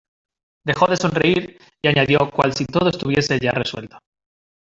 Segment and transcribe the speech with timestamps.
[0.65, 3.99] dejó de sonreír, y añadió cual si todo estuviese ya resuelto: